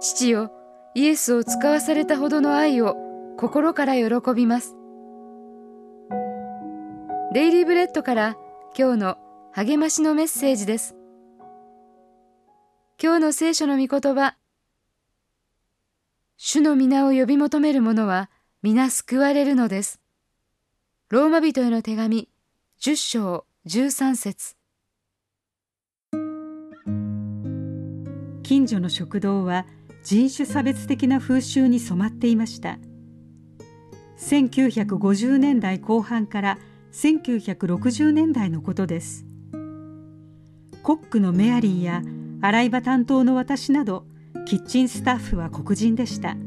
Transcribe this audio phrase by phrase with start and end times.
[0.00, 0.52] 父よ
[0.94, 2.96] イエスを使わされたほどの愛を
[3.36, 4.74] 心から喜びます。
[7.32, 8.36] デイリーブレッドから
[8.76, 9.18] 今日の
[9.52, 10.96] 励ましのメッセージです。
[13.02, 14.36] 今日の聖書の御言葉
[16.36, 18.30] 主の皆を呼び求める者は
[18.62, 20.00] 皆救われるのです。
[21.10, 22.28] ローマ人への手紙
[22.80, 24.56] 10章13節。
[28.42, 29.66] 近所の食堂は
[30.08, 32.78] 人種差別的な風習に染まっていました。
[34.16, 36.58] 1950年代後半から
[36.92, 39.26] 1960年代のことです。
[40.82, 42.00] コックのメアリーや
[42.40, 44.06] 洗い場担当の私など
[44.46, 46.38] キッチンスタッフは黒人でした。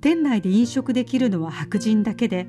[0.00, 2.46] 店内で飲食できるのは白人だけで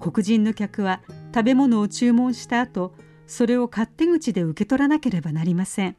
[0.00, 1.00] 黒人の客は
[1.32, 2.92] 食べ物を注文した後
[3.28, 5.96] それを勝手口で受け取らなければなりません。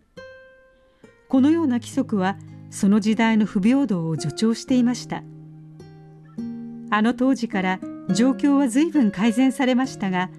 [1.30, 2.38] このような規則は
[2.74, 5.24] その時代の不平等を助長していました。
[6.90, 10.30] あの当時から状況は随分改善されましたが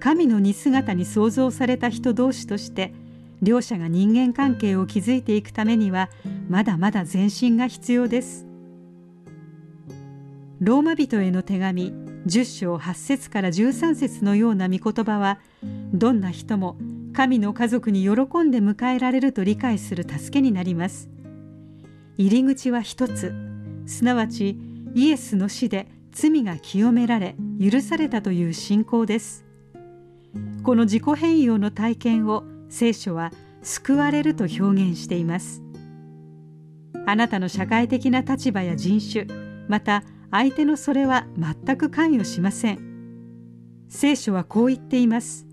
[0.00, 2.92] 神の似姿に創造された人同士として
[3.40, 6.10] 両者が人間関係を築いていくためには
[6.48, 8.46] まだまだ前進が必要です。
[10.58, 11.92] ローマ人への手紙
[12.26, 15.38] 10章8節から13節のような御言葉は
[15.92, 16.76] どんな人も
[17.12, 21.15] 神の家族に喜んで迎えられると理解する助けになります。
[22.18, 23.34] 入り口は一つ。
[23.86, 24.58] すなわち
[24.94, 29.44] イエスの死で罪が清められ許されたという信仰です。
[30.62, 35.62] この自己変容の体験を聖書は救われると表現しています。
[37.04, 39.26] あなたの社会的な立場や人種
[39.68, 42.78] また相手のそれは全く関与しません。
[43.88, 45.46] 聖書はこう言っています。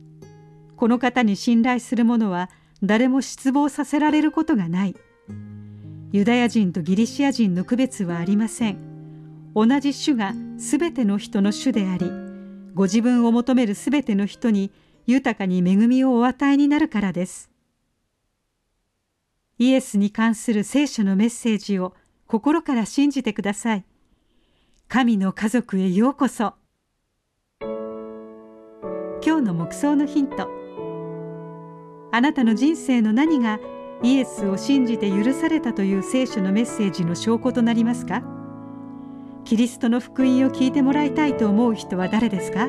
[0.77, 2.49] この方に信頼する者は
[2.81, 4.95] 誰も失望させられることがない。
[6.13, 9.51] ユダヤ人とギリシア人の区別はありません。
[9.55, 12.11] 同じ主がすべての人の主であり
[12.75, 14.71] ご自分を求めるすべての人に
[15.07, 17.49] 豊かに恵みをお与えになるからです。
[19.57, 21.95] イエスに関する聖書のメッセージを
[22.27, 23.85] 心から信じてください。
[24.87, 26.53] 神の家族へようこそ。
[29.25, 30.47] 今日の目想のヒント。
[32.11, 33.59] あなたの人生の何が
[34.01, 38.23] イエスを信じて許されたという聖書のメッセージの証拠となりますか？
[39.45, 42.67] キリストの福音を聞いてもらいたいと思う人は誰ですか？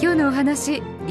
[0.00, 0.82] 今日のお話